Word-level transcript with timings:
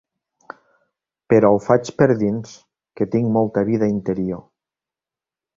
Però 1.33 1.51
ho 1.57 1.59
faig 1.67 1.91
per 2.01 2.09
dins, 2.23 2.55
que 3.01 3.09
tinc 3.17 3.33
molta 3.39 3.67
vida 3.71 3.93
interior. 3.99 4.47